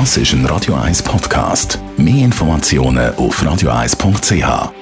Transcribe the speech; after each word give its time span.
Das 0.00 0.16
ist 0.16 0.32
ein 0.32 0.44
Radio 0.46 0.74
1 0.74 1.04
Podcast. 1.04 1.78
Mehr 1.96 2.24
Informationen 2.24 3.14
auf 3.14 3.40
radio1.ch. 3.40 4.72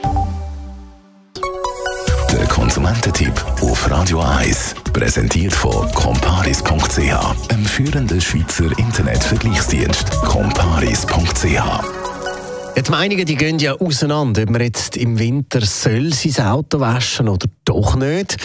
Der 2.33 2.46
Konsumententipp 2.46 3.34
auf 3.60 3.90
Radio 3.90 4.22
1 4.22 4.75
präsentiert 4.90 5.52
von 5.52 5.86
comparis.ch, 5.92 7.50
einem 7.50 7.67
führenden 7.67 8.22
Schweizer 8.22 8.70
Internetvergleichsdienst. 8.79 10.12
comparis.ch 10.22 11.62
Jetzt 12.74 12.90
Meinungen, 12.90 13.26
die 13.26 13.36
gehen 13.36 13.58
ja 13.58 13.74
auseinander, 13.74 14.44
ob 14.44 14.48
man 14.48 14.62
jetzt 14.62 14.96
im 14.96 15.18
Winter 15.18 15.60
soll 15.60 16.14
sein 16.14 16.46
Auto 16.46 16.80
waschen 16.80 17.29
oder 17.29 17.48
doch 17.66 17.96
nicht. 17.96 18.38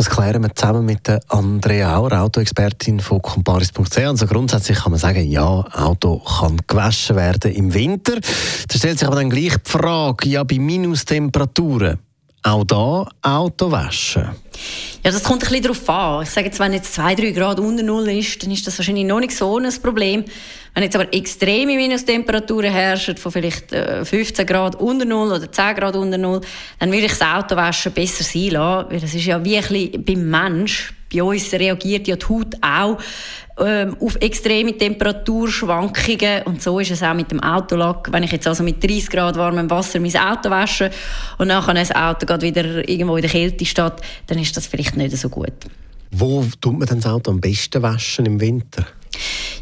Das 0.00 0.08
klären 0.08 0.42
wir 0.42 0.54
zusammen 0.54 0.86
mit 0.86 1.06
der 1.08 1.20
Andrea 1.28 1.94
Auer, 1.94 2.22
Autoexpertin 2.22 3.00
von 3.00 3.20
comparis.ch. 3.20 3.98
Also 3.98 4.26
grundsätzlich 4.26 4.78
kann 4.78 4.92
man 4.92 4.98
sagen, 4.98 5.30
ja, 5.30 5.44
Auto 5.44 6.20
kann 6.20 6.56
gewaschen 6.66 7.16
werden 7.16 7.52
im 7.52 7.74
Winter. 7.74 8.14
Da 8.14 8.78
stellt 8.78 8.98
sich 8.98 9.06
aber 9.06 9.16
dann 9.16 9.28
gleich 9.28 9.58
die 9.58 9.70
Frage, 9.70 10.26
ja, 10.26 10.42
bei 10.42 10.58
Minustemperaturen, 10.58 11.98
auch 12.42 12.64
da 12.64 13.06
Auto 13.22 13.70
waschen? 13.70 14.30
Ja, 15.02 15.10
das 15.10 15.22
kommt 15.22 15.42
ein 15.42 15.48
bisschen 15.48 15.62
darauf 15.62 15.88
an. 15.88 16.22
Ich 16.22 16.30
sage 16.30 16.46
jetzt, 16.48 16.60
wenn 16.60 16.72
jetzt 16.72 16.94
2, 16.94 17.14
3 17.14 17.30
Grad 17.30 17.60
unter 17.60 17.82
Null 17.82 18.08
ist, 18.10 18.42
dann 18.42 18.50
ist 18.50 18.66
das 18.66 18.78
wahrscheinlich 18.78 19.06
noch 19.06 19.20
nicht 19.20 19.34
so 19.34 19.58
ein 19.58 19.72
Problem. 19.82 20.24
Wenn 20.74 20.82
jetzt 20.82 20.94
aber 20.94 21.12
extreme 21.12 21.76
Minustemperaturen 21.76 22.70
herrschen, 22.70 23.16
von 23.16 23.32
vielleicht 23.32 23.70
15 23.70 24.22
äh, 24.22 24.44
Grad 24.44 24.76
unter 24.76 25.04
Null 25.04 25.32
oder 25.32 25.50
10 25.50 25.74
Grad 25.74 25.96
unter 25.96 26.18
Null, 26.18 26.40
dann 26.78 26.92
würde 26.92 27.06
ich 27.06 27.12
das 27.12 27.22
Autowaschen 27.22 27.92
besser 27.92 28.24
sein 28.24 28.50
lassen, 28.50 28.90
weil 28.90 29.00
das 29.00 29.14
ist 29.14 29.24
ja 29.24 29.42
wie 29.44 29.56
ein 29.56 29.62
bisschen 29.62 30.04
beim 30.04 30.30
Mensch. 30.30 30.92
Bei 31.12 31.22
uns 31.22 31.52
reagiert 31.52 32.06
ja 32.08 32.16
die 32.16 32.26
Haut 32.26 32.54
auch 32.60 32.98
ähm, 33.58 33.96
auf 34.00 34.16
extreme 34.16 34.76
Temperaturschwankungen 34.76 36.42
und 36.44 36.62
so 36.62 36.78
ist 36.78 36.92
es 36.92 37.02
auch 37.02 37.14
mit 37.14 37.30
dem 37.30 37.40
Autolack. 37.40 38.08
Wenn 38.10 38.22
ich 38.22 38.32
jetzt 38.32 38.46
also 38.46 38.62
mit 38.62 38.82
30 38.82 39.10
Grad 39.10 39.36
warmem 39.36 39.68
Wasser 39.70 40.00
mein 40.00 40.16
Auto 40.16 40.50
wasche 40.50 40.90
und 41.38 41.48
nachher 41.48 41.74
das 41.74 41.94
Auto 41.94 42.26
geht 42.26 42.42
wieder 42.42 42.88
irgendwo 42.88 43.16
in 43.16 43.22
der 43.22 43.30
Kälte 43.30 43.64
steht, 43.64 43.94
dann 44.26 44.38
ist 44.38 44.56
das 44.56 44.66
vielleicht 44.66 44.96
nicht 44.96 45.16
so 45.16 45.28
gut. 45.28 45.52
Wo 46.10 46.44
tut 46.60 46.78
man 46.78 46.88
das 46.88 47.06
Auto 47.06 47.30
am 47.30 47.40
besten 47.40 47.82
waschen 47.82 48.26
im 48.26 48.40
Winter? 48.40 48.86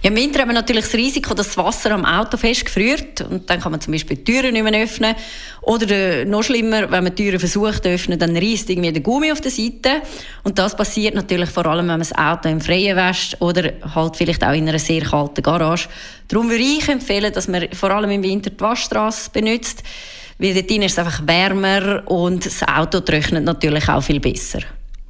Ja, 0.01 0.11
Im 0.11 0.17
Winter 0.17 0.41
haben 0.41 0.51
wir 0.51 0.55
natürlich 0.55 0.85
das 0.85 0.95
Risiko, 0.95 1.35
dass 1.35 1.49
das 1.49 1.57
Wasser 1.57 1.91
am 1.91 2.05
Auto 2.05 2.37
festgefriert 2.37 3.21
und 3.23 3.51
dann 3.51 3.61
kann 3.61 3.73
man 3.73 3.81
zum 3.81 3.93
Beispiel 3.93 4.17
die 4.17 4.25
Türen 4.25 4.53
nicht 4.53 4.63
mehr 4.63 4.85
öffnen. 4.85 5.17
Oder 5.63 5.91
äh, 5.91 6.25
noch 6.25 6.45
schlimmer, 6.45 6.83
wenn 6.83 7.03
man 7.03 7.15
die 7.17 7.25
Türen 7.25 7.41
versucht 7.41 7.83
zu 7.83 7.89
öffnen, 7.89 8.17
dann 8.17 8.37
reißt 8.37 8.71
irgendwie 8.71 8.93
der 8.93 9.03
Gummi 9.03 9.33
auf 9.33 9.41
der 9.41 9.51
Seite. 9.51 10.03
Und 10.45 10.57
das 10.57 10.77
passiert 10.77 11.17
natürlich 11.17 11.51
vor 11.51 11.67
allem, 11.67 11.89
wenn 11.89 11.99
man 11.99 11.99
das 11.99 12.17
Auto 12.17 12.49
im 12.49 12.61
Freien 12.61 12.97
wäscht 12.97 13.37
oder 13.41 13.73
halt 13.93 14.17
vielleicht 14.17 14.45
auch 14.45 14.53
in 14.53 14.69
einer 14.69 14.79
sehr 14.79 15.03
kalten 15.03 15.43
Garage. 15.43 15.89
Darum 16.29 16.49
würde 16.49 16.62
ich 16.62 16.89
empfehlen, 16.89 17.33
dass 17.33 17.49
man 17.49 17.67
vor 17.73 17.91
allem 17.91 18.11
im 18.11 18.23
Winter 18.23 18.51
die 18.51 18.61
Waschstraße 18.61 19.31
benutzt, 19.31 19.83
weil 20.39 20.55
dort 20.55 20.71
ist 20.71 20.93
es 20.93 20.99
einfach 20.99 21.27
wärmer 21.27 22.05
und 22.07 22.47
das 22.47 22.62
Auto 22.62 23.01
trocknet 23.01 23.43
natürlich 23.43 23.89
auch 23.89 24.03
viel 24.03 24.21
besser. 24.21 24.61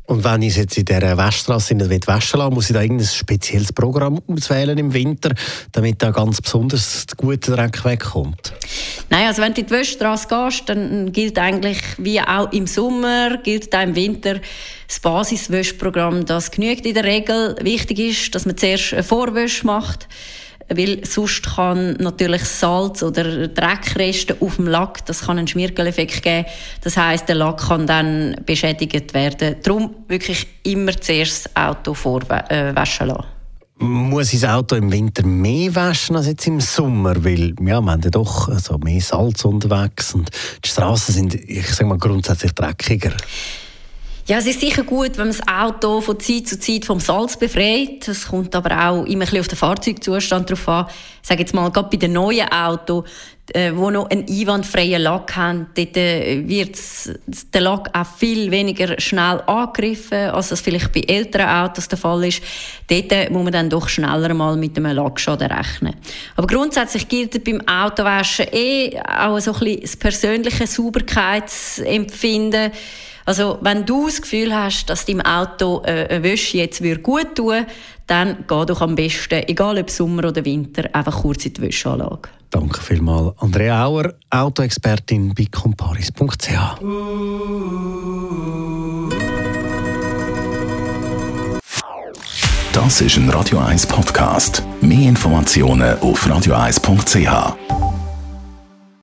Und 0.08 0.24
wenn 0.24 0.40
ich 0.40 0.56
jetzt 0.56 0.78
in 0.78 0.86
dieser 0.86 1.18
Waschstraße 1.18 1.74
nicht 1.74 2.06
waschen 2.06 2.40
lassen 2.40 2.54
muss 2.54 2.70
ich 2.70 2.74
da 2.74 2.80
irgendein 2.80 3.06
spezielles 3.06 3.74
Programm 3.74 4.18
auswählen 4.26 4.78
im 4.78 4.94
Winter, 4.94 5.34
damit 5.72 6.02
da 6.02 6.12
ganz 6.12 6.40
besonders 6.40 7.04
der 7.04 7.16
gute 7.18 7.52
Dreck 7.52 7.84
wegkommt? 7.84 8.54
Nein, 9.10 9.26
also 9.26 9.42
wenn 9.42 9.52
du 9.52 9.60
in 9.60 9.66
die 9.66 9.72
Waschstraße 9.72 10.26
gehst, 10.26 10.62
dann 10.70 11.12
gilt 11.12 11.38
eigentlich, 11.38 11.78
wie 11.98 12.22
auch 12.22 12.50
im 12.52 12.66
Sommer, 12.66 13.36
gilt 13.36 13.74
auch 13.74 13.82
im 13.82 13.94
Winter 13.94 14.40
das 14.86 14.98
Basiswäschprogramm. 15.00 16.24
Das 16.24 16.50
genügt 16.50 16.86
in 16.86 16.94
der 16.94 17.04
Regel. 17.04 17.56
Wichtig 17.60 17.98
ist, 17.98 18.34
dass 18.34 18.46
man 18.46 18.56
zuerst 18.56 18.94
eine 18.94 19.02
Vorwäsche 19.02 19.66
macht 19.66 20.08
weil 20.68 21.04
sonst 21.04 21.42
kann 21.54 21.94
natürlich 21.94 22.44
Salz 22.44 23.02
oder 23.02 23.48
Dreckreste 23.48 24.36
auf 24.40 24.56
dem 24.56 24.66
Lack, 24.66 25.04
das 25.06 25.22
kann 25.22 25.38
einen 25.38 25.48
Schmirgeleffekt 25.48 26.22
geben. 26.22 26.46
Das 26.82 26.96
heißt, 26.96 27.28
der 27.28 27.36
Lack 27.36 27.68
kann 27.68 27.86
dann 27.86 28.36
beschädigt 28.44 29.14
werden. 29.14 29.56
Darum 29.62 29.94
wirklich 30.08 30.46
immer 30.64 30.98
zuerst 31.00 31.46
das 31.46 31.56
Auto 31.56 31.94
vorwaschen 31.94 33.08
lassen. 33.08 33.24
Muss 33.80 34.32
ich 34.32 34.40
das 34.40 34.50
Auto 34.50 34.74
im 34.74 34.90
Winter 34.90 35.24
mehr 35.24 35.72
waschen 35.74 36.16
als 36.16 36.26
jetzt 36.26 36.46
im 36.48 36.60
Sommer? 36.60 37.24
Weil 37.24 37.50
ja, 37.50 37.54
wir 37.60 37.76
haben 37.76 38.00
ja 38.02 38.10
doch 38.10 38.48
also 38.48 38.76
mehr 38.78 39.00
Salz 39.00 39.44
unterwegs 39.44 40.14
und 40.14 40.30
die 40.64 40.68
Straßen 40.68 41.14
sind, 41.14 41.34
ich 41.34 41.68
sage 41.68 41.86
mal, 41.86 41.96
grundsätzlich 41.96 42.52
dreckiger. 42.52 43.12
Ja, 44.28 44.36
es 44.36 44.44
ist 44.44 44.60
sicher 44.60 44.82
gut, 44.82 45.16
wenn 45.16 45.28
man 45.28 45.36
das 45.38 45.48
Auto 45.48 46.02
von 46.02 46.20
Zeit 46.20 46.46
zu 46.48 46.60
Zeit 46.60 46.84
vom 46.84 47.00
Salz 47.00 47.38
befreit. 47.38 48.06
Es 48.08 48.28
kommt 48.28 48.54
aber 48.54 48.72
auch 48.72 49.06
immer 49.06 49.14
ein 49.14 49.18
bisschen 49.20 49.40
auf 49.40 49.48
den 49.48 49.56
Fahrzeugzustand 49.56 50.50
drauf 50.50 50.68
an. 50.68 50.86
Ich 51.22 51.28
sage 51.28 51.40
jetzt 51.40 51.54
mal, 51.54 51.70
gerade 51.70 51.88
bei 51.88 51.96
den 51.96 52.12
neuen 52.12 52.46
Autos, 52.52 53.04
äh, 53.54 53.72
wo 53.74 53.90
noch 53.90 54.10
einen 54.10 54.26
einwandfreien 54.28 55.02
Lack 55.02 55.36
haben, 55.36 55.66
dort 55.74 55.96
äh, 55.96 56.46
wird 56.46 56.78
der 57.54 57.60
Lack 57.60 57.96
auch 57.96 58.06
viel 58.16 58.50
weniger 58.50 59.00
schnell 59.00 59.40
angegriffen, 59.46 60.30
als 60.30 60.48
das 60.48 60.60
vielleicht 60.60 60.92
bei 60.92 61.00
älteren 61.00 61.48
Autos 61.48 61.88
der 61.88 61.98
Fall 61.98 62.24
ist. 62.24 62.42
Dort 62.88 63.12
äh, 63.12 63.30
muss 63.30 63.44
man 63.44 63.52
dann 63.52 63.70
doch 63.70 63.88
schneller 63.88 64.34
mal 64.34 64.56
mit 64.56 64.76
einem 64.76 64.94
Lackschaden 64.94 65.50
rechnen. 65.50 65.94
Aber 66.36 66.46
grundsätzlich 66.46 67.08
gilt 67.08 67.42
beim 67.44 67.66
Autowaschen 67.66 68.46
eh 68.52 69.00
auch 69.00 69.38
so 69.40 69.52
ein 69.52 69.60
bisschen 69.60 69.80
das 69.80 69.96
persönliche 69.96 70.66
Sauberkeitsempfinden. 70.66 72.72
Also, 73.28 73.58
wenn 73.60 73.84
du 73.84 74.06
das 74.06 74.22
Gefühl 74.22 74.56
hast, 74.56 74.88
dass 74.88 75.04
deinem 75.04 75.20
Auto 75.20 75.82
äh, 75.84 76.06
eine 76.08 76.22
Wäsche 76.22 76.56
jetzt 76.56 76.82
gut 77.02 77.34
tun 77.34 77.48
würde, 77.48 77.66
dann 78.08 78.44
geh 78.48 78.64
doch 78.66 78.80
am 78.80 78.96
besten, 78.96 79.44
egal 79.46 79.78
ob 79.78 79.90
Sommer 79.90 80.24
oder 80.28 80.44
Winter, 80.44 80.88
einfach 80.92 81.22
kurz 81.22 81.46
in 81.46 81.52
die 81.54 81.62
Wäscheanlage. 81.62 82.30
Danke 82.50 82.80
vielmals. 82.80 83.34
Andrea 83.38 83.84
Auer, 83.84 84.14
Autoexpertin 84.30 85.34
bei 85.34 85.46
comparis.ch. 85.50 86.48
Das 92.72 93.00
ist 93.00 93.16
ein 93.16 93.28
Radio 93.28 93.58
1 93.58 93.86
Podcast. 93.86 94.62
Mehr 94.80 95.08
Informationen 95.08 95.98
auf 95.98 96.26
radio1.ch. 96.26 97.87